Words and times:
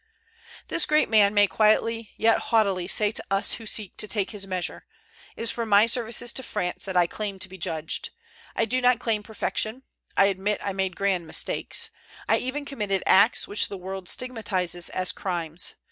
This 0.67 0.87
great 0.87 1.09
man 1.09 1.31
may 1.31 1.45
quietly 1.45 2.09
yet 2.17 2.39
haughtily 2.49 2.87
say 2.87 3.11
to 3.11 3.23
us 3.29 3.53
who 3.53 3.67
seek 3.67 3.97
to 3.97 4.07
take 4.07 4.31
his 4.31 4.47
measure: 4.47 4.87
"It 5.35 5.43
is 5.43 5.51
for 5.51 5.63
my 5.63 5.85
services 5.85 6.33
to 6.33 6.41
France 6.41 6.85
that 6.85 6.97
I 6.97 7.05
claim 7.05 7.37
to 7.37 7.47
be 7.47 7.59
judged. 7.59 8.09
I 8.55 8.65
do 8.65 8.81
not 8.81 8.97
claim 8.97 9.21
perfection. 9.21 9.83
I 10.17 10.25
admit 10.25 10.59
I 10.63 10.73
made 10.73 10.95
grand 10.95 11.27
mistakes; 11.27 11.91
I 12.27 12.37
even 12.37 12.65
committed 12.65 13.03
acts 13.05 13.47
which 13.47 13.69
the 13.69 13.77
world 13.77 14.09
stigmatizes 14.09 14.89
as 14.89 15.11
crimes. 15.11 15.75